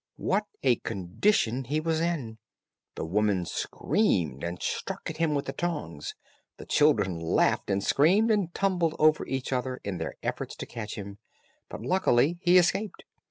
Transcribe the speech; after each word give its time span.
What 0.17 0.47
a 0.63 0.77
condition 0.77 1.65
he 1.65 1.79
was 1.79 2.01
in! 2.01 2.39
The 2.95 3.05
woman 3.05 3.45
screamed, 3.45 4.43
and 4.43 4.59
struck 4.59 5.07
at 5.11 5.17
him 5.17 5.35
with 5.35 5.45
the 5.45 5.53
tongs; 5.53 6.15
the 6.57 6.65
children 6.65 7.19
laughed 7.19 7.69
and 7.69 7.83
screamed, 7.83 8.31
and 8.31 8.51
tumbled 8.51 8.95
over 8.97 9.27
each 9.27 9.53
other, 9.53 9.79
in 9.83 9.99
their 9.99 10.15
efforts 10.23 10.55
to 10.55 10.65
catch 10.65 10.95
him; 10.95 11.19
but 11.69 11.81
luckily 11.83 12.39
he 12.41 12.57
escaped. 12.57 13.03